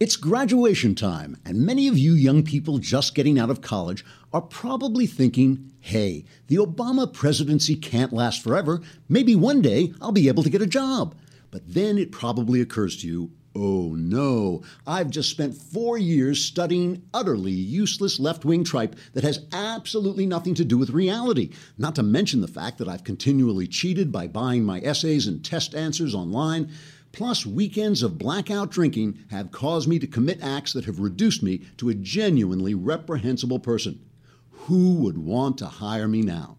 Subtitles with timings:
[0.00, 4.40] It's graduation time, and many of you young people just getting out of college are
[4.40, 8.80] probably thinking, hey, the Obama presidency can't last forever.
[9.10, 11.14] Maybe one day I'll be able to get a job.
[11.50, 17.02] But then it probably occurs to you, oh no, I've just spent four years studying
[17.12, 21.50] utterly useless left wing tripe that has absolutely nothing to do with reality.
[21.76, 25.74] Not to mention the fact that I've continually cheated by buying my essays and test
[25.74, 26.72] answers online.
[27.12, 31.62] Plus, weekends of blackout drinking have caused me to commit acts that have reduced me
[31.76, 34.00] to a genuinely reprehensible person.
[34.50, 36.56] Who would want to hire me now?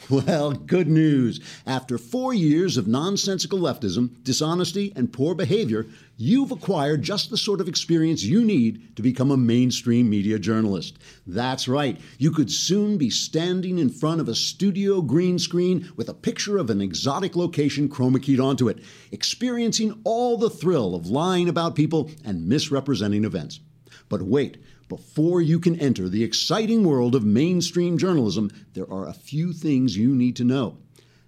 [0.10, 1.40] Well, good news.
[1.66, 5.86] After four years of nonsensical leftism, dishonesty, and poor behavior,
[6.16, 10.98] you've acquired just the sort of experience you need to become a mainstream media journalist.
[11.26, 11.98] That's right.
[12.18, 16.58] You could soon be standing in front of a studio green screen with a picture
[16.58, 21.76] of an exotic location chroma keyed onto it, experiencing all the thrill of lying about
[21.76, 23.60] people and misrepresenting events.
[24.08, 24.58] But wait,
[24.88, 29.96] before you can enter the exciting world of mainstream journalism, there are a few things
[29.96, 30.78] you need to know.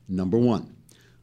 [0.09, 0.75] Number one,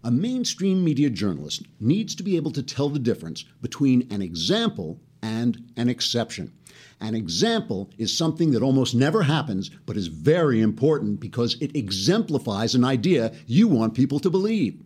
[0.04, 5.00] a mainstream media journalist needs to be able to tell the difference between an example
[5.22, 6.52] and an exception.
[7.00, 12.76] An example is something that almost never happens, but is very important because it exemplifies
[12.76, 14.82] an idea you want people to believe.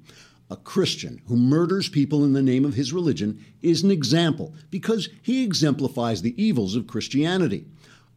[0.50, 5.10] A Christian who murders people in the name of his religion is an example because
[5.22, 7.66] he exemplifies the evils of Christianity.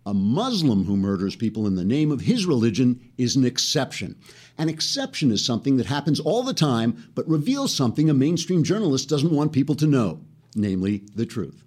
[0.07, 4.17] A Muslim who murders people in the name of his religion is an exception.
[4.57, 9.09] An exception is something that happens all the time but reveals something a mainstream journalist
[9.09, 10.21] doesn't want people to know,
[10.55, 11.65] namely the truth.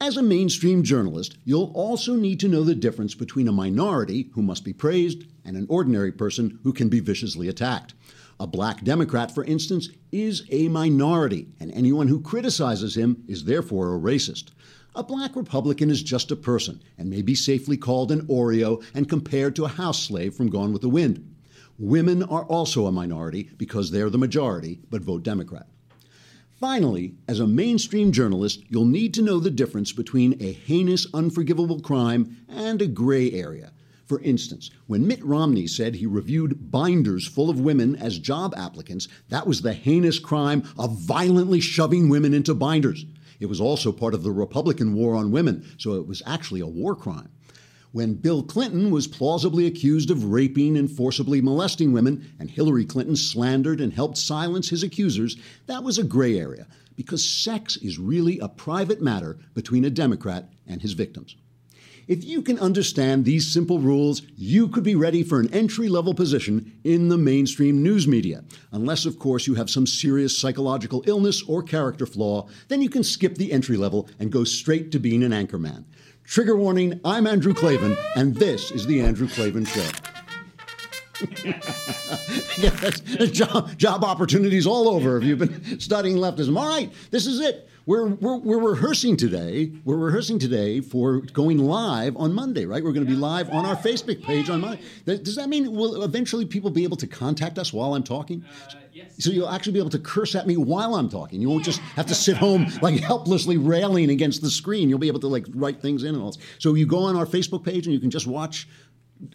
[0.00, 4.42] As a mainstream journalist, you'll also need to know the difference between a minority who
[4.42, 7.94] must be praised and an ordinary person who can be viciously attacked.
[8.40, 13.94] A black Democrat, for instance, is a minority, and anyone who criticizes him is therefore
[13.94, 14.50] a racist.
[14.96, 19.08] A black Republican is just a person and may be safely called an Oreo and
[19.08, 21.34] compared to a house slave from Gone with the Wind.
[21.78, 25.68] Women are also a minority because they're the majority but vote Democrat.
[26.54, 31.80] Finally, as a mainstream journalist, you'll need to know the difference between a heinous, unforgivable
[31.80, 33.72] crime and a gray area.
[34.14, 39.08] For instance, when Mitt Romney said he reviewed binders full of women as job applicants,
[39.28, 43.06] that was the heinous crime of violently shoving women into binders.
[43.40, 46.66] It was also part of the Republican war on women, so it was actually a
[46.68, 47.28] war crime.
[47.90, 53.16] When Bill Clinton was plausibly accused of raping and forcibly molesting women, and Hillary Clinton
[53.16, 55.36] slandered and helped silence his accusers,
[55.66, 60.52] that was a gray area, because sex is really a private matter between a Democrat
[60.68, 61.34] and his victims.
[62.06, 66.12] If you can understand these simple rules, you could be ready for an entry level
[66.12, 68.44] position in the mainstream news media.
[68.72, 73.02] Unless, of course, you have some serious psychological illness or character flaw, then you can
[73.02, 75.84] skip the entry level and go straight to being an anchorman.
[76.24, 79.88] Trigger warning I'm Andrew Klavan, and this is The Andrew Klavan Show.
[82.58, 86.58] yes, uh, job, job opportunities all over if you've been studying leftism.
[86.58, 87.68] All right, this is it.
[87.86, 89.70] We're, we're, we're rehearsing today.
[89.84, 92.82] We're rehearsing today for going live on Monday, right?
[92.82, 94.82] We're going to be live on our Facebook page on Monday.
[95.04, 98.42] Does that mean will eventually people be able to contact us while I'm talking?
[98.42, 99.12] Uh, yes.
[99.18, 101.42] So you'll actually be able to curse at me while I'm talking.
[101.42, 104.88] You won't just have to sit home like helplessly railing against the screen.
[104.88, 106.32] You'll be able to like write things in and all.
[106.32, 106.42] This.
[106.58, 108.66] So you go on our Facebook page and you can just watch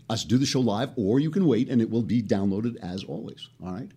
[0.09, 3.03] us do the show live, or you can wait and it will be downloaded as
[3.03, 3.47] always.
[3.63, 3.89] All right.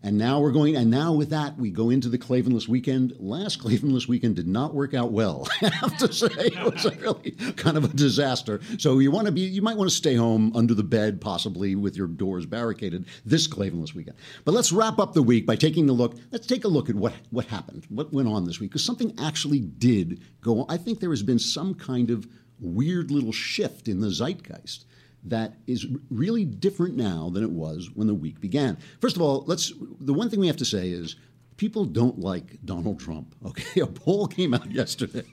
[0.00, 3.14] And now we're going, and now with that, we go into the Klavanless weekend.
[3.18, 6.28] Last Klavanless weekend did not work out well, I have to say.
[6.28, 8.60] It was really kind of a disaster.
[8.78, 11.74] So you want to be, you might want to stay home under the bed, possibly
[11.74, 14.16] with your doors barricaded this Klavanless weekend.
[14.44, 16.14] But let's wrap up the week by taking a look.
[16.30, 19.12] Let's take a look at what, what happened, what went on this week, because something
[19.18, 20.66] actually did go on.
[20.68, 22.28] I think there has been some kind of
[22.60, 24.84] weird little shift in the zeitgeist
[25.24, 28.78] that is really different now than it was when the week began.
[29.00, 31.16] First of all, let's the one thing we have to say is
[31.56, 33.34] people don't like Donald Trump.
[33.46, 35.24] Okay, a poll came out yesterday.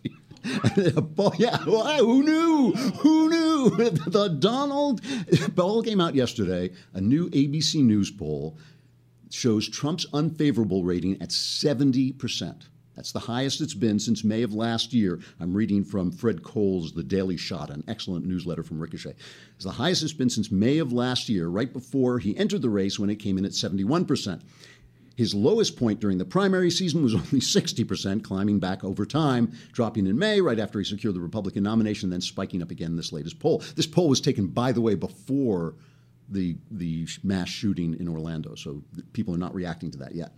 [1.16, 2.71] poll, yeah, who knew?
[2.74, 3.69] Who knew?
[4.07, 5.01] The Donald
[5.56, 6.71] poll came out yesterday.
[6.94, 8.57] A new ABC News poll
[9.30, 12.69] shows Trump's unfavorable rating at seventy percent.
[12.95, 15.19] That's the highest it's been since May of last year.
[15.39, 19.15] I'm reading from Fred Cole's The Daily Shot, an excellent newsletter from Ricochet.
[19.56, 22.69] It's the highest it's been since May of last year, right before he entered the
[22.69, 24.42] race when it came in at 71%.
[25.15, 30.07] His lowest point during the primary season was only 60%, climbing back over time, dropping
[30.07, 33.12] in May right after he secured the Republican nomination, then spiking up again in this
[33.12, 33.62] latest poll.
[33.75, 35.75] This poll was taken, by the way, before
[36.30, 38.81] the, the mass shooting in Orlando, so
[39.13, 40.33] people are not reacting to that yet.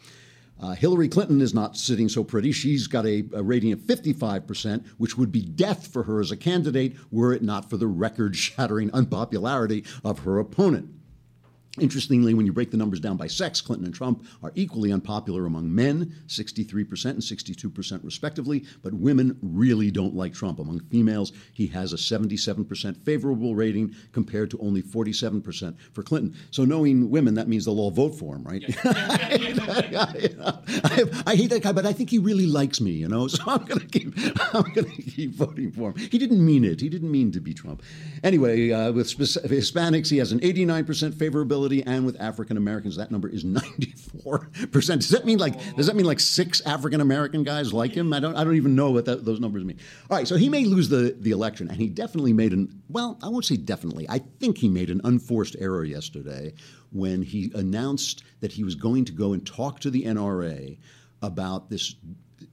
[0.60, 2.52] Uh, Hillary Clinton is not sitting so pretty.
[2.52, 6.38] She's got a, a, rating of 55%, which would be death for her as a
[6.38, 10.97] candidate were it not for the record shattering unpopularity of her opponent.
[11.80, 15.46] Interestingly, when you break the numbers down by sex, Clinton and Trump are equally unpopular
[15.46, 20.60] among men, 63% and 62% respectively, but women really don't like Trump.
[20.60, 26.36] Among females, he has a 77% favorable rating compared to only 47% for Clinton.
[26.52, 28.64] So knowing women, that means they'll all vote for him, right?
[28.84, 28.84] I,
[31.28, 33.64] I, hate that guy, but I think he really likes me, you know, so I'm
[33.66, 34.14] going to keep
[34.54, 35.98] I'm going to keep voting for him.
[35.98, 36.82] He didn't mean it.
[36.82, 37.84] He didn't mean to be Trump.
[38.24, 43.28] Anyway, uh, with Hispanics, he has an 89% favorability and with African Americans, that number
[43.28, 45.00] is 94%.
[45.00, 48.14] Does that mean like does that mean like six African American guys like him?
[48.14, 49.80] I don't I don't even know what that, those numbers mean.
[50.10, 53.18] All right, so he may lose the, the election, and he definitely made an well,
[53.22, 54.08] I won't say definitely.
[54.10, 56.54] I think he made an unforced error yesterday
[56.92, 60.78] when he announced that he was going to go and talk to the NRA
[61.22, 61.96] about this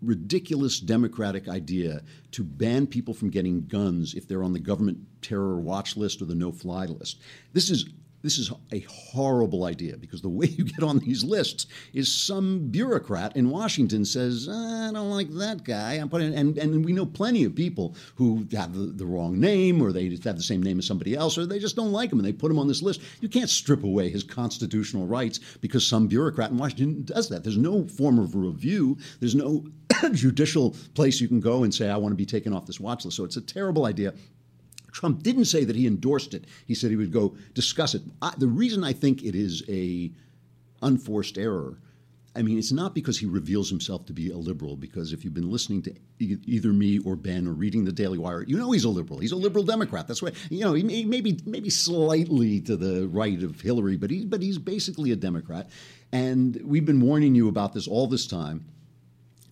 [0.03, 2.03] ridiculous democratic idea
[2.33, 6.27] to ban people from getting guns if they're on the government terror watch list or
[6.27, 7.21] the no fly list.
[7.53, 7.87] This is
[8.25, 12.71] this is a horrible idea because the way you get on these lists is some
[12.71, 15.95] bureaucrat in Washington says, I don't like that guy.
[15.95, 19.83] I'm putting, and, and we know plenty of people who have the, the wrong name
[19.83, 22.19] or they have the same name as somebody else or they just don't like him
[22.19, 23.03] and they put him on this list.
[23.21, 27.45] You can't strip away his constitutional rights because some bureaucrat in Washington does that.
[27.45, 28.97] There's no form of review.
[29.21, 29.67] There's no
[30.13, 33.05] judicial place you can go and say, I want to be taken off this watch
[33.05, 33.19] list.
[33.19, 34.15] So it's a terrible idea.
[34.95, 36.45] Trump didn't say that he endorsed it.
[36.67, 38.03] He said he would go discuss it.
[38.23, 40.13] I, the reason I think it is a
[40.83, 41.79] unforced error,
[42.37, 44.77] I mean, it's not because he reveals himself to be a liberal.
[44.77, 48.19] Because if you've been listening to e- either me or Ben or reading the Daily
[48.19, 49.19] Wire, you know he's a liberal.
[49.19, 50.07] He's a liberal Democrat.
[50.07, 54.11] That's why you know he may, maybe maybe slightly to the right of Hillary, but
[54.11, 55.71] he but he's basically a Democrat.
[56.13, 58.65] And we've been warning you about this all this time.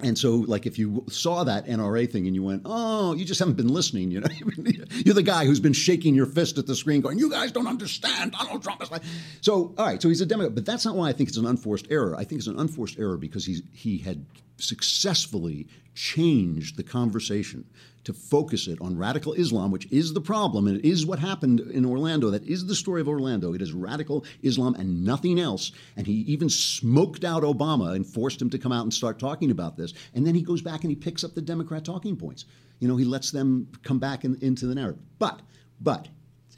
[0.03, 3.39] And so, like, if you saw that NRA thing and you went, "Oh, you just
[3.39, 4.29] haven't been listening," you know,
[5.05, 7.67] you're the guy who's been shaking your fist at the screen, going, "You guys don't
[7.67, 8.33] understand.
[8.33, 9.03] Donald Trump is like."
[9.41, 11.47] So, all right, so he's a Democrat, but that's not why I think it's an
[11.47, 12.17] unforced error.
[12.17, 14.25] I think it's an unforced error because he's he had
[14.59, 17.65] successfully changed the conversation
[18.05, 21.61] to focus it on radical Islam, which is the problem, and it is what happened
[21.61, 22.31] in Orlando.
[22.31, 23.55] That is the story of Orlando.
[23.55, 25.71] It is radical Islam and nothing else.
[25.97, 29.51] And he even smoked out Obama and forced him to come out and start talking
[29.51, 29.95] about this.
[30.15, 32.45] And then he goes back and he picks up the Democrat talking points.
[32.81, 35.03] You know, he lets them come back in, into the narrative.
[35.21, 35.41] But,
[35.81, 36.09] but,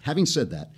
[0.01, 0.71] having said that,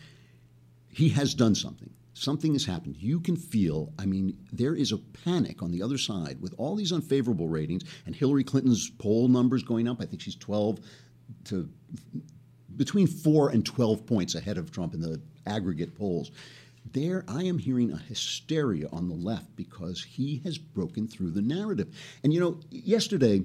[0.88, 2.96] he has done something something has happened.
[2.96, 6.74] You can feel, I mean, there is a panic on the other side with all
[6.74, 10.00] these unfavorable ratings and Hillary Clinton's poll numbers going up.
[10.00, 10.80] I think she's 12
[11.44, 11.68] to
[12.76, 16.30] between 4 and 12 points ahead of Trump in the aggregate polls.
[16.92, 21.42] There, I am hearing a hysteria on the left because he has broken through the
[21.42, 21.94] narrative.
[22.22, 23.42] And you know, yesterday,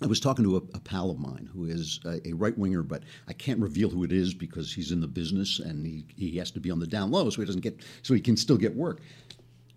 [0.00, 2.82] I was talking to a, a, pal of mine who is a, a right winger,
[2.82, 6.36] but I can't reveal who it is because he's in the business and he, he
[6.38, 8.56] has to be on the down low, so he doesn't get so he can still
[8.56, 9.00] get work.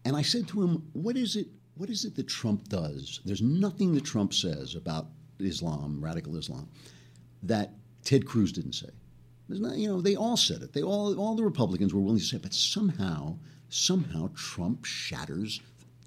[0.05, 1.47] And I said to him, "What is it?
[1.75, 3.21] What is it that Trump does?
[3.25, 5.07] There's nothing that Trump says about
[5.39, 6.69] Islam, radical Islam,
[7.43, 8.89] that Ted Cruz didn't say.
[9.47, 10.73] There's not, you know, they all said it.
[10.73, 13.37] They all all the Republicans were willing to say it, but somehow,
[13.69, 15.61] somehow Trump shatters,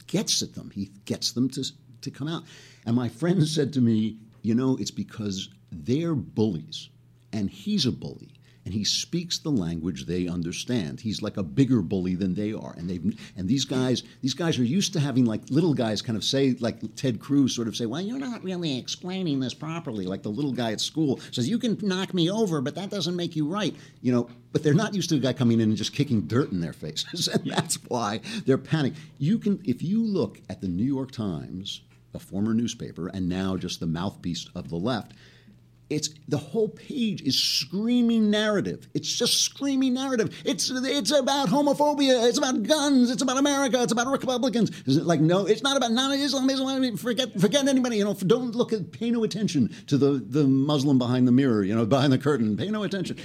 [0.06, 0.70] gets at them.
[0.70, 1.64] He gets them to
[2.04, 2.44] to come out."
[2.86, 6.90] And my friend said to me, you know, it's because they're bullies
[7.32, 11.00] and he's a bully and he speaks the language they understand.
[11.00, 14.58] He's like a bigger bully than they are, and they've and these guys these guys
[14.58, 17.76] are used to having like little guys kind of say like Ted Cruz sort of
[17.76, 21.48] say, "Well, you're not really explaining this properly." Like the little guy at school says,
[21.48, 24.74] "You can knock me over, but that doesn't make you right." You know, but they're
[24.74, 27.44] not used to a guy coming in and just kicking dirt in their faces, and
[27.44, 28.96] that's why they're panicked.
[29.18, 31.82] You can if you look at the New York Times
[32.14, 35.12] a former newspaper, and now just the mouthpiece of the left.
[35.90, 38.88] It's the whole page is screaming narrative.
[38.94, 40.34] It's just screaming narrative.
[40.44, 42.26] It's it's about homophobia.
[42.26, 43.10] It's about guns.
[43.10, 43.82] It's about America.
[43.82, 44.70] It's about Republicans.
[44.86, 45.44] Is it like no?
[45.44, 46.48] It's not about non-Islam.
[46.48, 46.96] Islam.
[46.96, 47.98] Forget forget anybody.
[47.98, 48.92] You know, don't look at.
[48.92, 51.62] Pay no attention to the the Muslim behind the mirror.
[51.62, 52.56] You know, behind the curtain.
[52.56, 53.18] Pay no attention.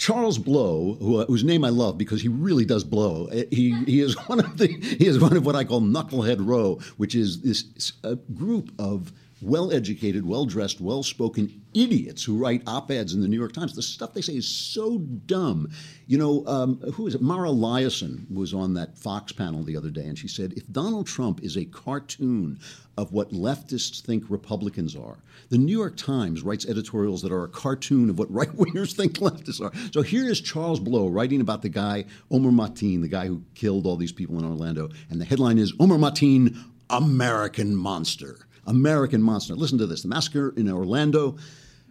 [0.00, 3.26] Charles Blow, who, whose name I love because he really does blow.
[3.26, 6.38] Eh, he, he is one of the he is one of what I call knucklehead
[6.40, 13.20] row, which is this a group of well-educated, well-dressed, well-spoken idiots who write op-eds in
[13.20, 13.74] the New York Times.
[13.74, 15.70] The stuff they say is so dumb.
[16.06, 17.22] You know, um, who is it?
[17.22, 21.06] Mara Liasson was on that Fox panel the other day, and she said, if Donald
[21.06, 22.58] Trump is a cartoon
[23.00, 25.18] of what leftists think Republicans are.
[25.48, 29.14] The New York Times writes editorials that are a cartoon of what right wingers think
[29.14, 29.72] leftists are.
[29.92, 33.86] So here is Charles Blow writing about the guy, Omar Mateen, the guy who killed
[33.86, 34.90] all these people in Orlando.
[35.08, 36.58] And the headline is Omar Mateen
[36.90, 38.46] American monster.
[38.70, 39.56] American monster.
[39.56, 40.02] Listen to this.
[40.02, 41.36] The massacre in Orlando,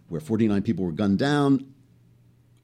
[0.08, 1.74] where 49 people were gunned down,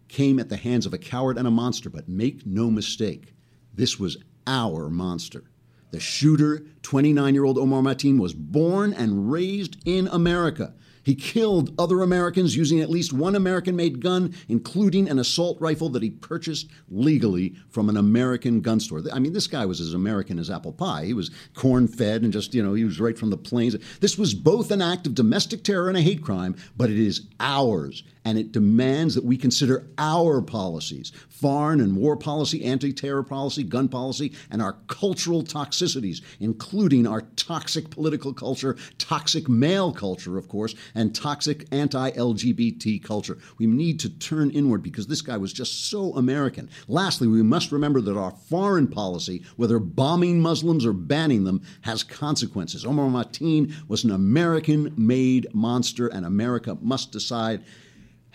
[0.07, 1.89] came at the hands of a coward and a monster.
[1.89, 3.33] But make no mistake,
[3.73, 4.17] this was
[4.47, 5.43] our monster.
[5.91, 10.73] The shooter, 29 year old Omar Mateen, was born and raised in America.
[11.05, 15.87] He killed other Americans using at least one American made gun, including an assault rifle
[15.89, 19.03] that he purchased legally from an American gun store.
[19.13, 21.05] I mean, this guy was as American as apple pie.
[21.05, 23.75] He was corn fed and just, you know, he was right from the plains.
[23.99, 27.27] This was both an act of domestic terror and a hate crime, but it is
[27.39, 33.21] ours and it demands that we consider our policies foreign and war policy, anti terror
[33.21, 40.37] policy, gun policy, and our cultural toxicities, including our toxic political culture, toxic male culture,
[40.37, 43.37] of course, and toxic anti LGBT culture.
[43.57, 46.69] We need to turn inward because this guy was just so American.
[46.87, 52.01] Lastly, we must remember that our foreign policy, whether bombing Muslims or banning them, has
[52.01, 52.85] consequences.
[52.85, 57.63] Omar Mateen was an American made monster, and America must decide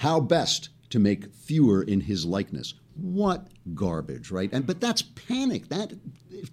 [0.00, 2.72] how best to make fewer in his likeness.
[2.94, 4.50] What garbage, right?
[4.50, 5.68] And but that's panic.
[5.68, 5.92] That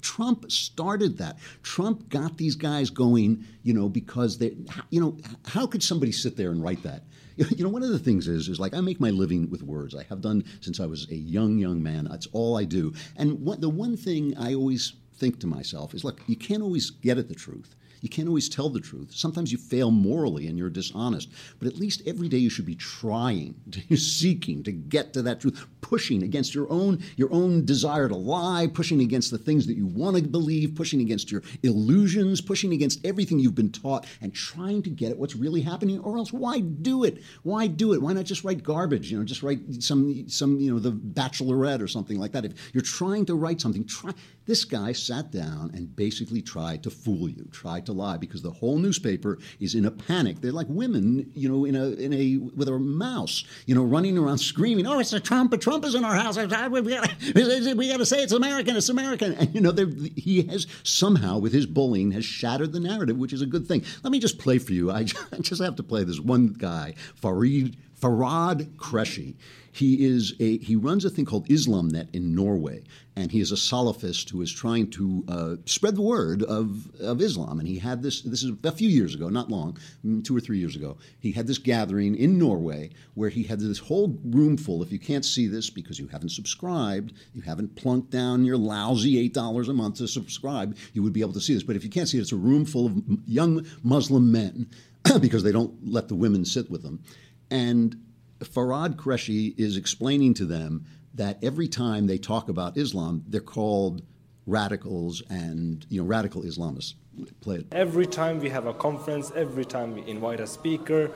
[0.02, 1.38] Trump started that.
[1.64, 4.58] Trump got these guys going, you know, because they,
[4.90, 7.04] you know, how could somebody sit there and write that?
[7.38, 9.94] You know, one of the things is, is like I make my living with words.
[9.94, 12.08] I have done since I was a young, young man.
[12.10, 12.94] That's all I do.
[13.16, 16.90] And what, the one thing I always think to myself is, look, you can't always
[16.90, 17.76] get at the truth.
[18.02, 19.14] You can't always tell the truth.
[19.14, 21.30] Sometimes you fail morally and you're dishonest.
[21.60, 25.42] But at least every day you should be trying, to, seeking to get to that
[25.42, 29.76] truth, pushing against your own your own desire to lie, pushing against the things that
[29.76, 34.34] you want to believe, pushing against your illusions, pushing against everything you've been taught, and
[34.34, 36.00] trying to get at what's really happening.
[36.00, 37.22] Or else, why do it?
[37.44, 38.02] Why do it?
[38.02, 39.12] Why not just write garbage?
[39.12, 42.46] You know, just write some some you know the Bachelorette or something like that.
[42.46, 44.12] If you're trying to write something, try.
[44.48, 48.50] This guy sat down and basically tried to fool you, tried to lie because the
[48.50, 50.40] whole newspaper is in a panic.
[50.40, 54.18] They're like women, you know, in a in a with a mouse, you know, running
[54.18, 55.52] around screaming, "Oh, it's a Trump!
[55.52, 56.38] A Trump is in our house!
[56.38, 58.78] Ah, we got to say it's American!
[58.78, 59.74] It's American!" And you know,
[60.16, 63.84] he has somehow, with his bullying, has shattered the narrative, which is a good thing.
[64.04, 64.92] Let me just play for you.
[64.92, 65.04] I
[65.42, 69.36] just have to play this one guy, Farid Farad Qureshi.
[69.72, 72.84] He is a he runs a thing called Islamnet in Norway,
[73.16, 77.22] and he is a Salafist who is trying to uh, spread the word of, of
[77.22, 77.60] Islam.
[77.60, 80.40] And he had this this is a few years ago, not long, mm, two or
[80.40, 80.98] three years ago.
[81.20, 84.82] He had this gathering in Norway where he had this whole room full.
[84.82, 89.20] If you can't see this because you haven't subscribed, you haven't plunked down your lousy
[89.20, 91.64] eight dollars a month to subscribe, you would be able to see this.
[91.64, 94.72] But if you can't see it, it's a room full of young Muslim men
[95.22, 97.04] because they don't let the women sit with them.
[97.50, 98.04] And
[98.40, 104.04] Farad Qureshi is explaining to them that every time they talk about Islam, they're called
[104.46, 106.94] radicals and you know radical Islamists.
[107.42, 107.68] Play it.
[107.72, 111.12] Every time we have a conference, every time we invite a speaker,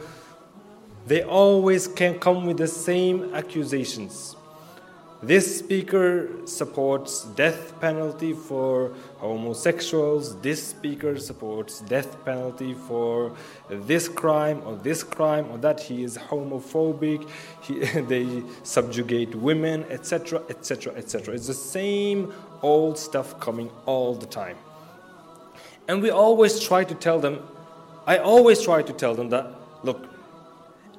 [1.05, 4.35] they always can come with the same accusations.
[5.23, 10.35] This speaker supports death penalty for homosexuals.
[10.41, 13.31] This speaker supports death penalty for
[13.69, 17.29] this crime or this crime or that he is homophobic.
[17.61, 21.35] He, they subjugate women, etc., etc., etc.
[21.35, 24.57] It's the same old stuff coming all the time.
[25.87, 27.43] And we always try to tell them,
[28.07, 30.10] I always try to tell them that, look,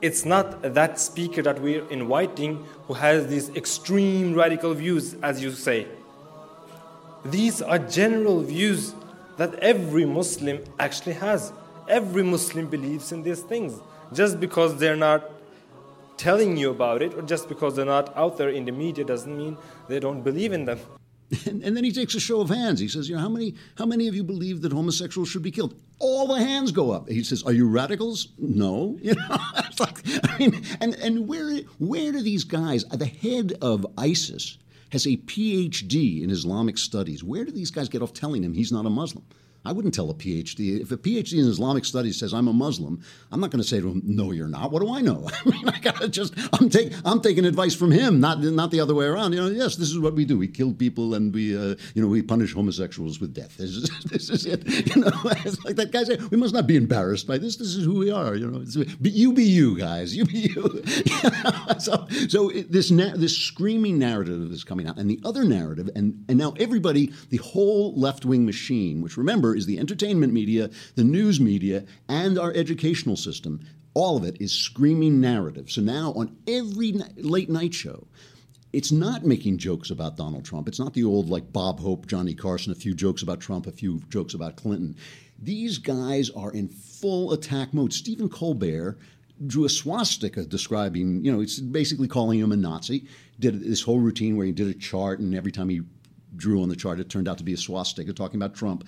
[0.02, 5.52] it's not that speaker that we're inviting who has these extreme radical views, as you
[5.52, 5.86] say.
[7.24, 8.94] These are general views
[9.36, 11.52] that every Muslim actually has.
[11.88, 13.78] Every Muslim believes in these things.
[14.12, 15.30] Just because they're not
[16.16, 19.36] telling you about it, or just because they're not out there in the media, doesn't
[19.36, 19.56] mean
[19.88, 20.80] they don't believe in them.
[21.46, 22.78] And, and, then he takes a show of hands.
[22.78, 25.50] He says, "You know, how many how many of you believe that homosexuals should be
[25.50, 27.08] killed?" All the hands go up.
[27.08, 28.98] He says, "Are you radicals?" No.
[29.02, 29.36] You know,
[29.78, 32.84] like, I mean, and and where where do these guys?
[32.84, 34.58] The head of ISIS
[34.90, 37.22] has a PhD in Islamic studies.
[37.22, 39.24] Where do these guys get off telling him he's not a Muslim?
[39.64, 40.80] I wouldn't tell a PhD.
[40.80, 43.00] If a PhD in Islamic studies says I'm a Muslim,
[43.30, 45.28] I'm not going to say to him, "No, you're not." What do I know?
[45.46, 48.80] I mean, I gotta just I'm taking I'm taking advice from him, not not the
[48.80, 49.32] other way around.
[49.32, 50.36] You know, yes, this is what we do.
[50.36, 53.56] We kill people and we uh, you know we punish homosexuals with death.
[53.62, 54.62] This is, this is it.
[54.92, 55.12] You know,
[55.44, 56.30] it's like that guy said.
[56.30, 57.56] We must not be embarrassed by this.
[57.56, 58.34] This is who we are.
[58.34, 58.64] You know,
[59.00, 60.16] you be you guys.
[60.16, 60.82] You be you.
[61.78, 65.88] so so it, this na- this screaming narrative is coming out, and the other narrative,
[65.94, 70.70] and and now everybody, the whole left wing machine, which remember is the entertainment media,
[70.94, 73.60] the news media, and our educational system.
[73.94, 75.70] All of it is screaming narrative.
[75.70, 78.06] So now on every late night show,
[78.72, 80.66] it's not making jokes about Donald Trump.
[80.66, 83.72] It's not the old like Bob Hope, Johnny Carson, a few jokes about Trump, a
[83.72, 84.96] few jokes about Clinton.
[85.38, 87.92] These guys are in full attack mode.
[87.92, 88.98] Stephen Colbert
[89.46, 93.06] drew a swastika describing, you know, it's basically calling him a Nazi.
[93.38, 95.82] Did this whole routine where he did a chart, and every time he
[96.36, 98.84] drew on the chart, it turned out to be a swastika talking about Trump.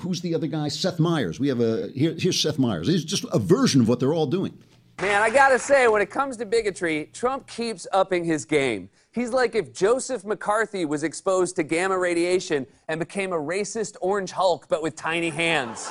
[0.00, 0.68] Who's the other guy?
[0.68, 1.40] Seth Meyers.
[1.40, 2.88] We have a here, here's Seth Meyers.
[2.88, 4.58] He's just a version of what they're all doing.
[5.00, 8.90] Man, I gotta say, when it comes to bigotry, Trump keeps upping his game.
[9.12, 14.32] He's like if Joseph McCarthy was exposed to gamma radiation and became a racist orange
[14.32, 15.88] Hulk, but with tiny hands.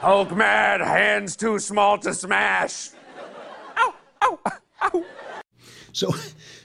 [0.00, 2.90] Hulk mad, hands too small to smash.
[3.76, 4.38] Ow, ow,
[4.82, 5.04] ow.
[5.92, 6.10] So,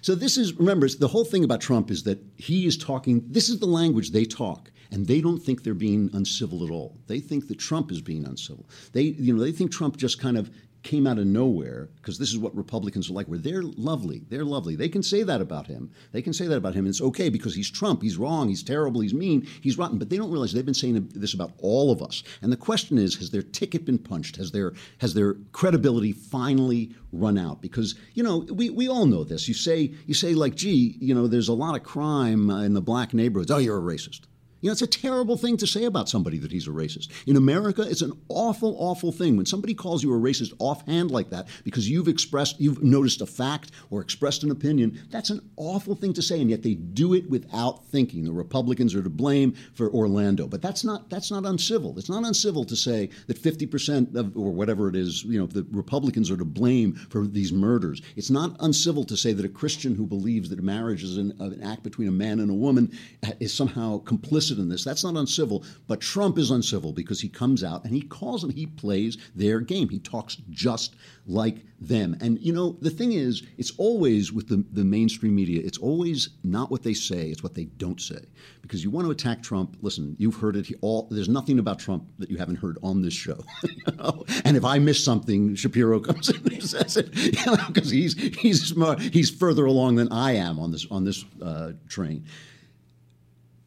[0.01, 3.23] so this is remember the whole thing about Trump is that he is talking.
[3.27, 6.97] This is the language they talk, and they don't think they're being uncivil at all.
[7.07, 8.67] They think that Trump is being uncivil.
[8.93, 10.49] They, you know, they think Trump just kind of
[10.87, 13.27] came out of nowhere because this is what Republicans are like.
[13.27, 14.75] Where they're lovely, they're lovely.
[14.75, 15.91] They can say that about him.
[16.13, 18.01] They can say that about him, and it's okay because he's Trump.
[18.01, 18.47] He's wrong.
[18.47, 19.01] He's terrible.
[19.01, 19.45] He's mean.
[19.61, 19.97] He's rotten.
[19.97, 22.23] But they don't realize they've been saying this about all of us.
[22.41, 24.37] And the question is, has their ticket been punched?
[24.37, 27.61] Has their has their credibility finally run out?
[27.61, 29.47] Because you know we, we all know this.
[29.47, 32.81] You say you say like, gee, you know, there's a lot of crime in the
[32.81, 33.51] black neighborhoods.
[33.51, 34.21] Oh, you're a racist.
[34.61, 37.09] You know, it's a terrible thing to say about somebody that he's a racist.
[37.27, 41.29] In America, it's an awful, awful thing when somebody calls you a racist offhand like
[41.29, 44.99] that because you've expressed, you've noticed a fact or expressed an opinion.
[45.11, 48.23] That's an awful thing to say, and yet they do it without thinking.
[48.23, 51.97] The Republicans are to blame for Orlando, but that's not that's not uncivil.
[51.97, 55.67] It's not uncivil to say that 50% of or whatever it is, you know, the
[55.71, 58.01] Republicans are to blame for these murders.
[58.15, 61.61] It's not uncivil to say that a Christian who believes that marriage is an, an
[61.61, 62.91] act between a man and a woman
[63.39, 64.83] is somehow complicit complicit in this.
[64.83, 68.51] That's not uncivil, but Trump is uncivil because he comes out and he calls them,
[68.51, 69.89] he plays their game.
[69.89, 72.17] He talks just like them.
[72.21, 76.29] And you know, the thing is, it's always with the, the mainstream media, it's always
[76.43, 78.19] not what they say, it's what they don't say.
[78.61, 82.05] Because you want to attack Trump, listen, you've heard it all there's nothing about Trump
[82.19, 83.43] that you haven't heard on this show.
[83.63, 84.25] you know?
[84.43, 88.13] And if I miss something, Shapiro comes in and says it, you know, because he's
[88.37, 92.25] he's smart, he's further along than I am on this on this uh, train.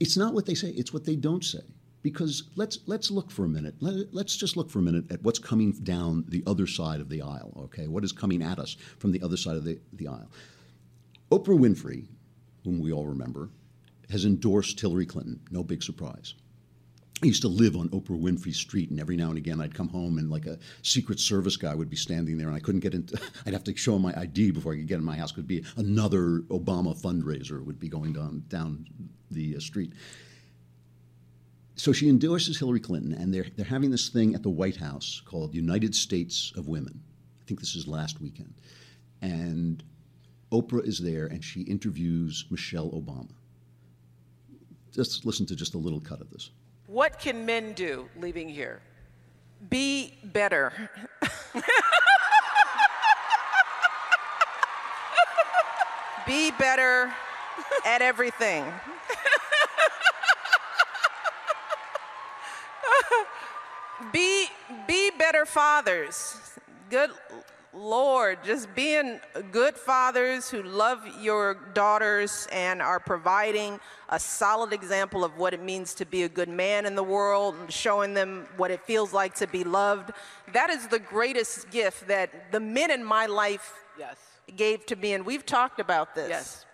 [0.00, 1.62] It's not what they say, it's what they don't say.
[2.02, 3.74] Because let's let's look for a minute.
[3.80, 7.10] Let, let's just look for a minute at what's coming down the other side of
[7.10, 7.88] the aisle, okay?
[7.88, 10.30] What is coming at us from the other side of the, the aisle?
[11.30, 12.06] Oprah Winfrey,
[12.64, 13.50] whom we all remember,
[14.08, 15.40] has endorsed Hillary Clinton.
[15.50, 16.34] No big surprise.
[17.22, 19.88] I used to live on Oprah Winfrey Street, and every now and again I'd come
[19.88, 22.94] home and like a Secret Service guy would be standing there, and I couldn't get
[22.94, 23.20] into.
[23.46, 25.30] I'd have to show him my ID before I could get in my house.
[25.30, 28.86] Could be another Obama fundraiser would be going down down
[29.30, 29.92] the uh, street.
[31.76, 35.20] So she endorses Hillary Clinton, and they're they're having this thing at the White House
[35.26, 37.02] called United States of Women.
[37.42, 38.54] I think this is last weekend,
[39.20, 39.82] and
[40.52, 43.32] Oprah is there, and she interviews Michelle Obama.
[44.90, 46.50] Just listen to just a little cut of this.
[46.90, 48.80] What can men do leaving here?
[49.68, 50.72] Be better.
[56.26, 57.14] Be better
[57.86, 58.64] at everything.
[64.12, 64.46] be
[64.88, 66.36] be better fathers.
[66.88, 67.10] Good
[67.72, 69.20] Lord, just being
[69.52, 73.78] good fathers who love your daughters and are providing
[74.08, 77.54] a solid example of what it means to be a good man in the world,
[77.60, 80.10] and showing them what it feels like to be loved.
[80.52, 84.16] That is the greatest gift that the men in my life yes.
[84.56, 86.28] gave to me, and we've talked about this.
[86.28, 86.66] Yes.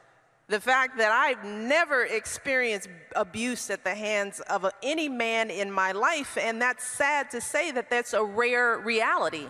[0.48, 5.92] The fact that I've never experienced abuse at the hands of any man in my
[5.92, 9.48] life, and that's sad to say that that's a rare reality.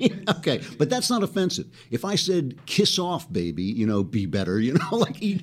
[0.00, 1.66] Mean, okay, but that's not offensive.
[1.90, 5.38] If I said "kiss off, baby," you know, be better, you know, like you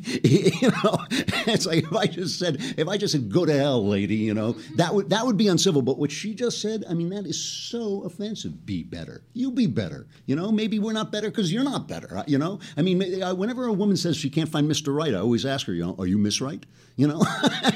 [0.84, 0.98] know,
[1.48, 4.34] it's like if I just said, if I just said "go to hell, lady," you
[4.34, 5.82] know, that would that would be uncivil.
[5.82, 8.65] But what she just said, I mean, that is so offensive.
[8.65, 9.24] Be better.
[9.34, 10.08] You be better.
[10.26, 12.18] You know, maybe we're not better because you're not better.
[12.18, 14.96] Uh, you know, I mean, uh, whenever a woman says she can't find Mr.
[14.96, 16.65] Right, I always ask her, you know, are you Miss Right?
[17.00, 17.22] You know,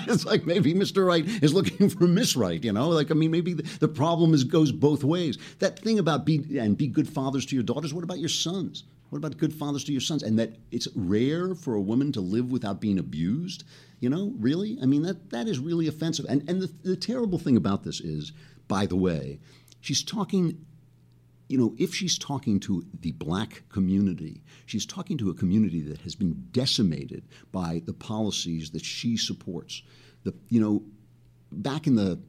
[0.06, 1.08] it's like maybe Mr.
[1.08, 2.62] Right is looking for Miss Right.
[2.62, 5.38] You know, like I mean, maybe the, the problem is goes both ways.
[5.60, 7.94] That thing about be and be good fathers to your daughters.
[7.94, 8.84] What about your sons?
[9.10, 10.24] What about good fathers to your sons?
[10.24, 13.64] And that it's rare for a woman to live without being abused.
[14.00, 14.78] You know, really?
[14.82, 16.26] I mean, that that is really offensive.
[16.28, 18.32] And and the, the terrible thing about this is,
[18.68, 19.40] by the way,
[19.82, 20.66] she's talking
[21.50, 26.02] you know, if she's talking to the black community, she's talking to a community that
[26.02, 29.84] has been decimated by the policies that she supports.
[30.24, 30.84] The, you know,
[31.52, 32.20] back in the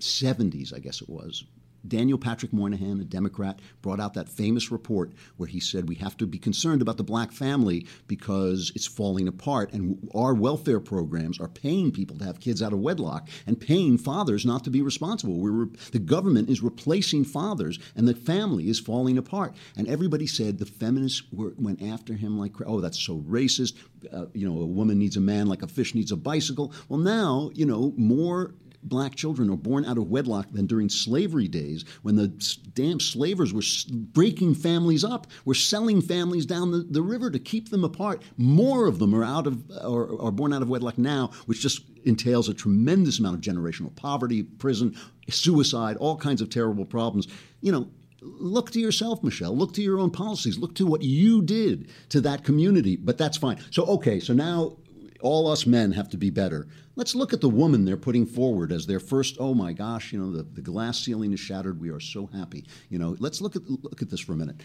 [0.00, 1.44] 70s, I guess it was,
[1.86, 6.16] Daniel Patrick Moynihan, a Democrat, brought out that famous report where he said we have
[6.18, 11.40] to be concerned about the black family because it's falling apart, and our welfare programs
[11.40, 14.82] are paying people to have kids out of wedlock and paying fathers not to be
[14.82, 15.38] responsible.
[15.38, 19.54] We're, the government is replacing fathers, and the family is falling apart.
[19.76, 23.74] And everybody said the feminists were, went after him like, oh, that's so racist.
[24.12, 26.72] Uh, you know, a woman needs a man like a fish needs a bicycle.
[26.88, 31.48] Well, now, you know, more black children are born out of wedlock than during slavery
[31.48, 32.28] days when the
[32.74, 37.70] damn slavers were breaking families up, were selling families down the, the river to keep
[37.70, 38.22] them apart.
[38.36, 41.82] More of them are out of or are born out of wedlock now, which just
[42.04, 44.96] entails a tremendous amount of generational poverty, prison,
[45.28, 47.28] suicide, all kinds of terrible problems.
[47.60, 47.88] You know,
[48.20, 49.56] look to yourself, Michelle.
[49.56, 50.58] Look to your own policies.
[50.58, 52.96] Look to what you did to that community.
[52.96, 53.58] But that's fine.
[53.70, 54.76] So, okay, so now
[55.22, 56.66] all us men have to be better.
[56.96, 59.36] Let's look at the woman they're putting forward as their first.
[59.38, 61.80] Oh my gosh, you know the, the glass ceiling is shattered.
[61.80, 62.66] We are so happy.
[62.90, 64.56] You know, let's look at look at this for a minute.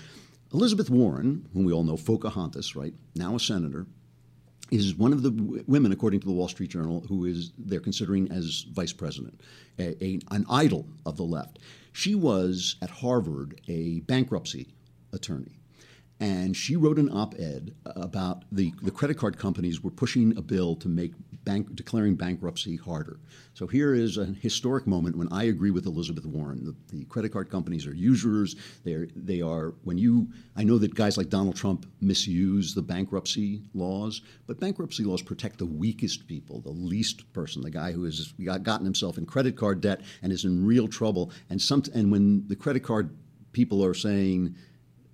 [0.53, 3.85] Elizabeth Warren, whom we all know, Pocahontas, right now a senator,
[4.71, 7.79] is one of the w- women, according to the Wall Street Journal, who is they're
[7.79, 9.41] considering as vice president,
[9.77, 11.59] a, a, an idol of the left.
[11.91, 14.73] She was at Harvard a bankruptcy
[15.13, 15.56] attorney
[16.19, 20.75] and she wrote an op-ed about the, the credit card companies were pushing a bill
[20.77, 23.19] to make bank, declaring bankruptcy harder.
[23.53, 26.65] So here is a historic moment when I agree with Elizabeth Warren.
[26.65, 28.55] The, the credit card companies are usurers.
[28.83, 30.27] They're, they are when you.
[30.55, 35.59] I know that guys like Donald Trump misuse the bankruptcy laws, but bankruptcy laws protect
[35.59, 39.81] the weakest people, the least person, the guy who has gotten himself in credit card
[39.81, 41.31] debt and is in real trouble.
[41.51, 43.15] And some and when the credit card
[43.53, 44.55] people are saying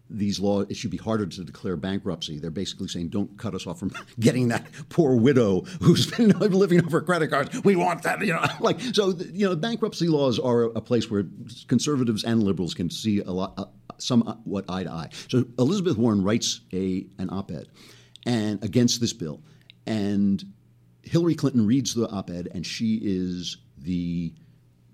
[0.10, 2.40] these laws, it should be harder to declare bankruptcy.
[2.40, 6.84] They're basically saying, don't cut us off from getting that poor widow who's been living
[6.84, 7.64] off her credit cards.
[7.64, 8.44] We want that, you know.
[8.60, 11.26] Like so, you know, bankruptcy laws are a place where
[11.68, 13.66] conservatives and liberals can see a lot, uh,
[13.98, 15.10] somewhat eye to eye.
[15.28, 17.68] So Elizabeth Warren writes a an op-ed
[18.26, 19.42] and against this bill,
[19.86, 20.44] and
[21.02, 24.34] Hillary Clinton reads the op-ed, and she is the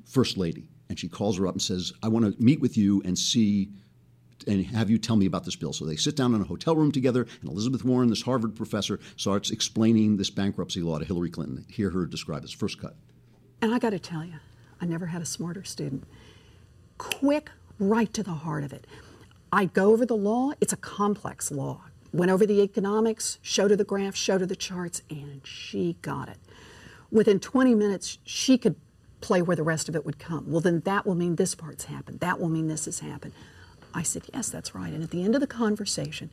[0.05, 3.01] first lady, and she calls her up and says, "I want to meet with you
[3.05, 3.69] and see."
[4.47, 5.73] And have you tell me about this bill.
[5.73, 8.99] So they sit down in a hotel room together, and Elizabeth Warren, this Harvard professor,
[9.15, 11.65] starts explaining this bankruptcy law to Hillary Clinton.
[11.69, 12.95] Hear her describe this first cut.
[13.61, 14.35] And I got to tell you,
[14.81, 16.05] I never had a smarter student.
[16.97, 18.87] Quick, right to the heart of it.
[19.51, 21.81] I go over the law, it's a complex law.
[22.11, 26.29] Went over the economics, showed her the graphs, showed her the charts, and she got
[26.29, 26.37] it.
[27.11, 28.75] Within 20 minutes, she could
[29.21, 30.49] play where the rest of it would come.
[30.49, 32.19] Well, then that will mean this part's happened.
[32.19, 33.33] That will mean this has happened.
[33.93, 34.93] I said, Yes, that's right.
[34.93, 36.29] And at the end of the conversation,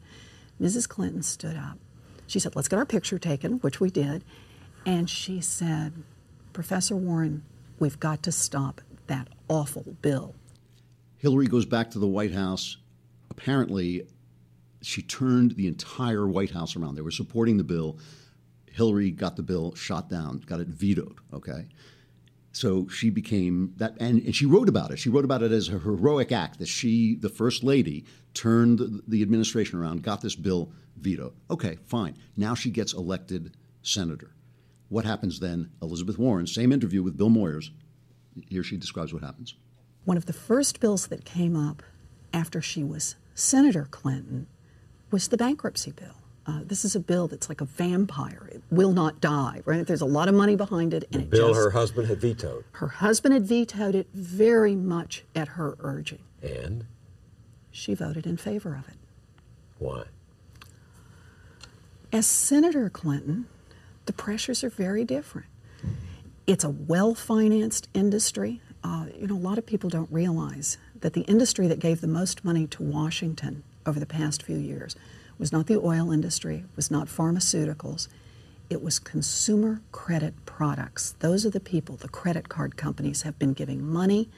[0.60, 0.88] Mrs.
[0.88, 1.78] Clinton stood up.
[2.26, 4.24] She said, Let's get our picture taken, which we did.
[4.84, 5.92] And she said,
[6.52, 7.42] Professor Warren,
[7.78, 10.34] we've got to stop that awful bill.
[11.18, 12.76] Hillary goes back to the White House.
[13.30, 14.06] Apparently,
[14.82, 16.94] she turned the entire White House around.
[16.94, 17.98] They were supporting the bill.
[18.70, 21.66] Hillary got the bill shot down, got it vetoed, okay?
[22.56, 24.98] So she became that, and, and, she wrote about it.
[24.98, 29.20] She wrote about it as a heroic act that she, the first lady, turned the
[29.20, 31.34] administration around, got this bill vetoed.
[31.50, 32.16] Okay, fine.
[32.34, 34.34] Now she gets elected senator.
[34.88, 35.70] What happens then?
[35.82, 37.68] Elizabeth Warren, same interview with Bill Moyers.
[38.48, 39.54] Here she describes what happens.
[40.06, 41.82] One of the first bills that came up
[42.32, 44.46] after she was Senator Clinton
[45.10, 46.25] was the bankruptcy bill.
[46.48, 48.48] Uh, this is a bill that's like a vampire.
[48.52, 49.84] It will not die, right?
[49.84, 51.04] There's a lot of money behind it.
[51.12, 52.64] And the bill just, her husband had vetoed.
[52.72, 56.20] Her husband had vetoed it very much at her urging.
[56.42, 56.86] And?
[57.72, 58.94] She voted in favor of it.
[59.78, 60.04] Why?
[62.12, 63.46] As Senator Clinton,
[64.06, 65.48] the pressures are very different.
[66.46, 68.60] It's a well financed industry.
[68.84, 72.06] Uh, you know, a lot of people don't realize that the industry that gave the
[72.06, 74.94] most money to Washington over the past few years
[75.38, 78.08] was not the oil industry, was not pharmaceuticals.
[78.68, 81.14] It was consumer credit products.
[81.20, 84.28] Those are the people the credit card companies have been giving money,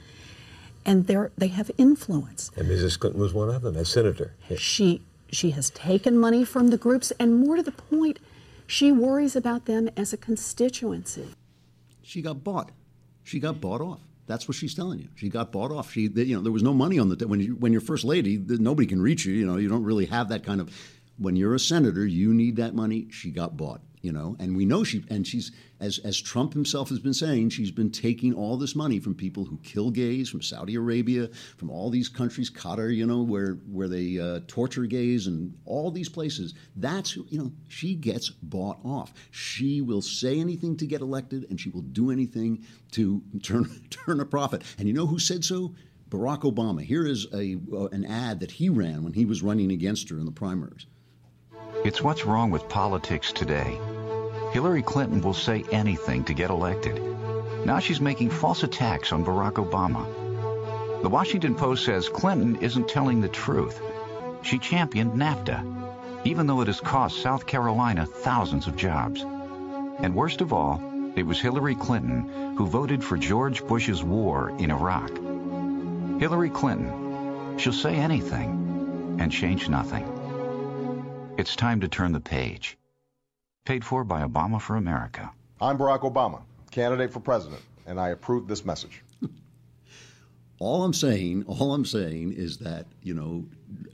[0.85, 2.51] and they're, they have influence.
[2.55, 2.99] And Mrs.
[2.99, 4.33] Clinton was one of them, as senator.
[4.57, 8.19] She, she has taken money from the groups, and more to the point,
[8.67, 11.29] she worries about them as a constituency.
[12.03, 12.71] She got bought.
[13.23, 13.99] She got bought off.
[14.29, 15.07] That's what she's telling you.
[15.15, 15.91] She got bought off.
[15.91, 18.37] She, you know, there was no money on the when you when you're first lady,
[18.37, 19.33] nobody can reach you.
[19.33, 20.71] You know, you don't really have that kind of.
[21.17, 23.07] When you're a senator, you need that money.
[23.09, 26.89] She got bought you know and we know she and she's as as Trump himself
[26.89, 30.41] has been saying she's been taking all this money from people who kill gays from
[30.41, 35.27] Saudi Arabia from all these countries Qatar you know where where they uh, torture gays
[35.27, 40.77] and all these places that's you know she gets bought off she will say anything
[40.77, 44.93] to get elected and she will do anything to turn turn a profit and you
[44.93, 45.73] know who said so
[46.09, 46.81] Barack Obama.
[46.81, 50.17] Here is a uh, an ad that he ran when he was running against her
[50.17, 50.87] in the primaries.
[51.85, 53.79] It's what's wrong with politics today.
[54.51, 57.01] Hillary Clinton will say anything to get elected.
[57.65, 60.05] Now she's making false attacks on Barack Obama.
[61.01, 63.81] The Washington Post says Clinton isn't telling the truth.
[64.41, 69.21] She championed NAFTA, even though it has cost South Carolina thousands of jobs.
[69.21, 70.81] And worst of all,
[71.15, 75.11] it was Hillary Clinton who voted for George Bush's war in Iraq.
[76.19, 80.18] Hillary Clinton, she'll say anything and change nothing.
[81.39, 82.77] It's time to turn the page.
[83.63, 85.31] Paid for by Obama for America.
[85.61, 89.01] I'm Barack Obama, candidate for president, and I approve this message.
[90.59, 93.45] All I'm saying, all I'm saying is that you know,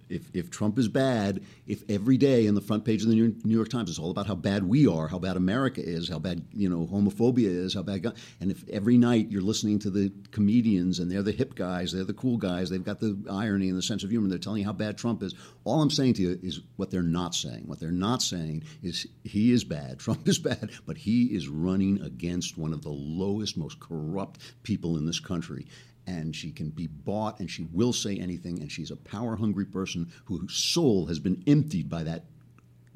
[0.09, 3.55] if if Trump is bad, if every day in the front page of the New
[3.55, 6.45] York Times is all about how bad we are, how bad America is, how bad
[6.53, 8.05] you know homophobia is, how bad,
[8.39, 12.03] and if every night you're listening to the comedians and they're the hip guys, they're
[12.03, 14.59] the cool guys, they've got the irony and the sense of humor, and they're telling
[14.59, 15.33] you how bad Trump is.
[15.63, 17.63] All I'm saying to you is what they're not saying.
[17.65, 22.01] What they're not saying is he is bad, Trump is bad, but he is running
[22.01, 25.65] against one of the lowest, most corrupt people in this country
[26.07, 29.65] and she can be bought and she will say anything and she's a power hungry
[29.65, 32.25] person whose soul has been emptied by that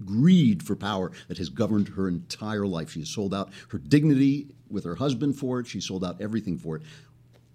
[0.06, 2.92] greed for power that has governed her entire life.
[2.92, 5.68] She has sold out her dignity with her husband for it.
[5.68, 6.84] She sold out everything for it.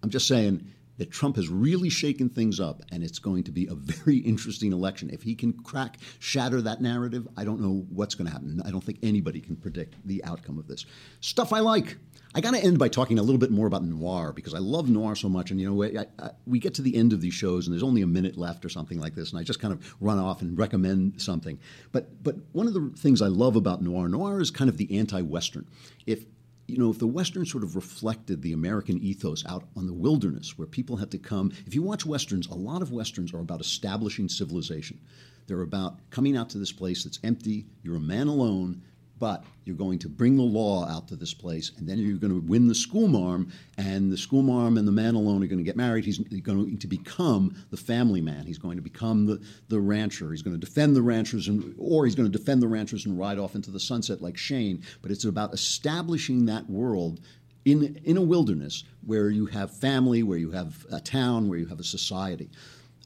[0.03, 0.67] I'm just saying
[0.99, 4.73] that Trump has really shaken things up, and it's going to be a very interesting
[4.73, 5.11] election.
[5.11, 8.63] If he can crack, shatter that narrative, I don't know what's going to happen.
[8.65, 10.87] I don't think anybody can predict the outcome of this.
[11.21, 11.97] Stuff I like.
[12.37, 14.91] I got to end by talking a little bit more about noir because I love
[14.91, 15.53] noir so much.
[15.53, 17.85] And, you know, I, I, we get to the end of these shows and there's
[17.85, 19.31] only a minute left or something like this.
[19.31, 21.61] And I just kind of run off and recommend something.
[21.93, 24.99] But, but one of the things I love about noir, noir is kind of the
[24.99, 25.65] anti Western.
[26.07, 26.25] If
[26.67, 30.57] you know, if the Western sort of reflected the American ethos out on the wilderness
[30.57, 33.61] where people had to come, if you watch Westerns, a lot of Westerns are about
[33.61, 34.99] establishing civilization.
[35.47, 38.83] They're about coming out to this place that's empty, you're a man alone,
[39.19, 42.33] but you're going to bring the law out to this place, and then you're going
[42.33, 45.59] to win the school marm, and the school marm and the man alone are going
[45.59, 46.05] to get married.
[46.05, 48.45] He's going to become the family man.
[48.45, 50.31] He's going to become the, the rancher.
[50.31, 53.19] He's going to defend the ranchers, and, or he's going to defend the ranchers and
[53.19, 54.83] ride off into the sunset like Shane.
[55.01, 57.21] But it's about establishing that world
[57.65, 61.67] in, in a wilderness where you have family, where you have a town, where you
[61.67, 62.51] have a society.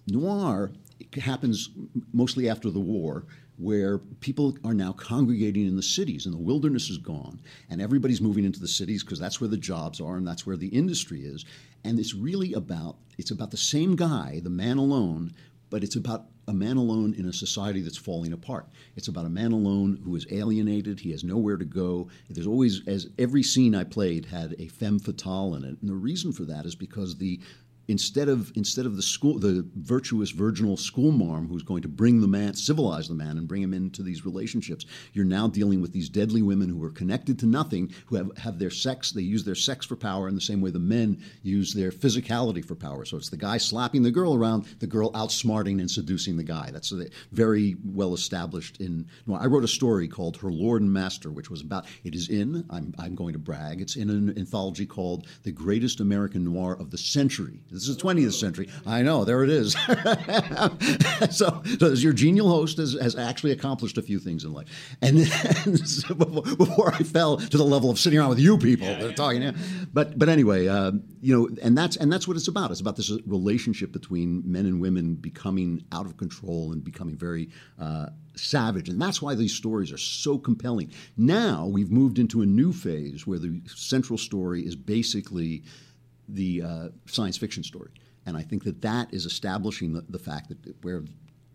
[0.06, 0.72] Noir
[1.20, 1.70] happens
[2.12, 3.24] mostly after the war
[3.56, 8.20] where people are now congregating in the cities and the wilderness is gone and everybody's
[8.20, 11.22] moving into the cities because that's where the jobs are and that's where the industry
[11.22, 11.44] is
[11.84, 15.32] and it's really about it's about the same guy the man alone
[15.70, 18.66] but it's about a man alone in a society that's falling apart.
[18.96, 21.00] It's about a man alone who is alienated.
[21.00, 22.08] He has nowhere to go.
[22.30, 25.76] There's always, as every scene I played had a femme fatale in it.
[25.80, 27.38] And the reason for that is because the
[27.88, 32.28] instead of instead of the school the virtuous virginal schoolmarm who's going to bring the
[32.28, 36.08] man civilize the man and bring him into these relationships you're now dealing with these
[36.08, 39.54] deadly women who are connected to nothing who have, have their sex they use their
[39.54, 43.04] sex for power in the same way the men use their physicality for power.
[43.04, 46.70] So it's the guy slapping the girl around the girl outsmarting and seducing the guy.
[46.70, 46.92] That's
[47.32, 51.50] very well established in well, i wrote a story called her lord and master which
[51.50, 55.26] was about it is in i'm, I'm going to brag it's in an anthology called
[55.42, 58.68] the greatest american noir of the century this is the 20th century.
[58.86, 59.72] I know, there it is.
[61.30, 64.96] so, so your genial host has, has actually accomplished a few things in life.
[65.00, 65.26] And,
[65.88, 69.12] so before I fell to the level of sitting around with you people yeah, yeah.
[69.12, 69.54] talking,
[69.92, 72.70] but but anyway, uh, you know, and that's and that's what it's about.
[72.70, 77.50] It's about this relationship between men and women becoming out of control and becoming very.
[77.78, 78.88] Uh, savage.
[78.88, 80.92] And that's why these stories are so compelling.
[81.16, 85.64] Now we've moved into a new phase where the central story is basically
[86.28, 87.90] the uh, science fiction story.
[88.26, 91.02] And I think that that is establishing the, the fact that where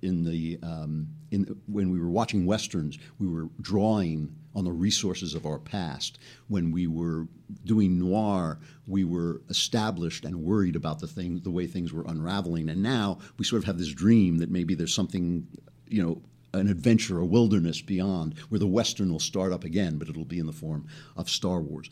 [0.02, 5.34] in the um, in when we were watching westerns, we were drawing on the resources
[5.34, 6.20] of our past.
[6.48, 7.28] When we were
[7.66, 12.70] doing noir, we were established and worried about the thing, the way things were unraveling.
[12.70, 15.48] And now we sort of have this dream that maybe there's something,
[15.88, 16.22] you know,
[16.54, 20.38] an adventure, a wilderness beyond, where the western will start up again, but it'll be
[20.38, 20.86] in the form
[21.18, 21.90] of Star Wars.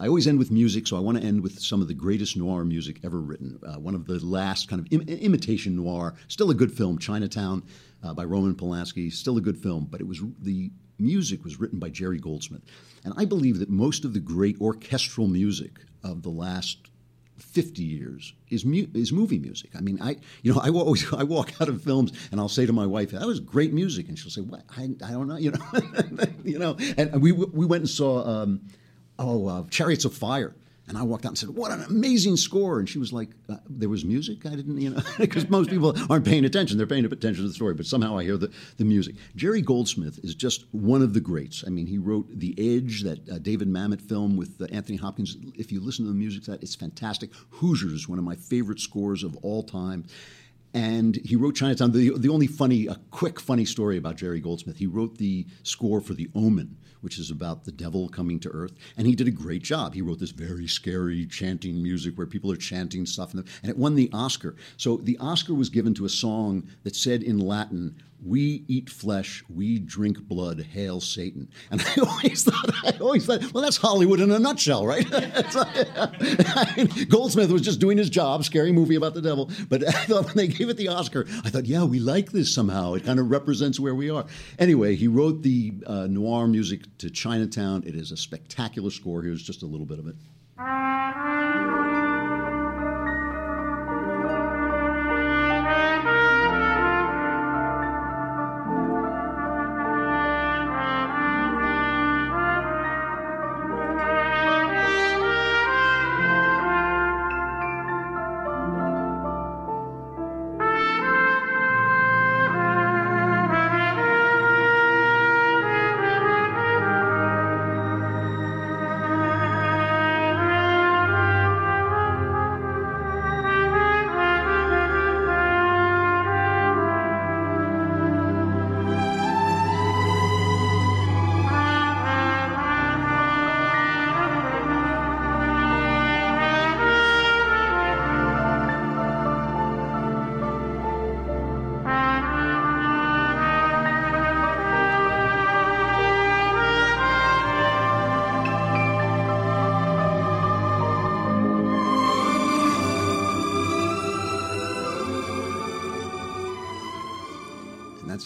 [0.00, 2.34] I always end with music, so I want to end with some of the greatest
[2.34, 3.60] noir music ever written.
[3.62, 7.62] Uh, one of the last kind of Im- imitation noir, still a good film, Chinatown
[8.02, 11.78] uh, by Roman Polanski, still a good film, but it was the music was written
[11.78, 12.62] by Jerry Goldsmith.
[13.04, 16.78] And I believe that most of the great orchestral music of the last
[17.36, 19.70] 50 years is mu- is movie music.
[19.76, 22.64] I mean, I you know I always I walk out of films and I'll say
[22.64, 24.62] to my wife, "That was great music," and she'll say, "What?
[24.78, 26.76] I, I don't know," you know, you know.
[26.96, 28.62] And we we went and saw um,
[29.20, 30.54] oh, uh, Chariots of Fire.
[30.88, 33.58] And I walked out and said, "What an amazing score!" And she was like, uh,
[33.68, 34.44] "There was music.
[34.44, 36.78] I didn't, you know, because most people aren't paying attention.
[36.78, 40.18] They're paying attention to the story, but somehow I hear the, the music." Jerry Goldsmith
[40.24, 41.62] is just one of the greats.
[41.64, 45.36] I mean, he wrote The Edge, that uh, David Mamet film with uh, Anthony Hopkins.
[45.54, 47.30] If you listen to the music, that it's fantastic.
[47.50, 50.06] Hoosiers, one of my favorite scores of all time.
[50.72, 51.92] And he wrote Chinatown.
[51.92, 54.76] The, the only funny, a quick funny story about Jerry Goldsmith.
[54.76, 58.74] He wrote the score for The Omen, which is about the devil coming to Earth,
[58.96, 59.94] and he did a great job.
[59.94, 63.94] He wrote this very scary chanting music where people are chanting stuff, and it won
[63.94, 64.54] the Oscar.
[64.76, 69.42] So the Oscar was given to a song that said in Latin, we eat flesh,
[69.48, 71.48] we drink blood, hail Satan.
[71.70, 75.06] And I always thought, I always thought, well, that's Hollywood in a nutshell, right?
[75.12, 79.50] I mean, Goldsmith was just doing his job, scary movie about the devil.
[79.68, 82.52] But I thought when they gave it the Oscar, I thought, yeah, we like this
[82.52, 82.94] somehow.
[82.94, 84.26] It kind of represents where we are.
[84.58, 87.84] Anyway, he wrote the uh, noir music to Chinatown.
[87.86, 89.22] It is a spectacular score.
[89.22, 90.16] Here's just a little bit of it.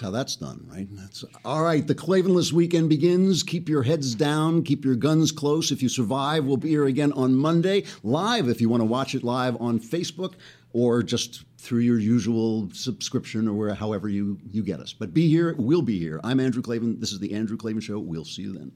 [0.05, 0.87] How that's done, right?
[0.93, 1.87] That's all right.
[1.87, 3.43] The Klavanless weekend begins.
[3.43, 4.63] Keep your heads down.
[4.63, 5.73] Keep your guns close.
[5.73, 8.49] If you survive, we'll be here again on Monday, live.
[8.49, 10.35] If you want to watch it live on Facebook
[10.75, 14.93] or just through your usual subscription or however you you get us.
[14.93, 15.55] But be here.
[15.57, 16.21] We'll be here.
[16.23, 17.01] I'm Andrew Klavan.
[17.01, 17.99] This is the Andrew Klavan Show.
[17.99, 18.73] We'll see you then.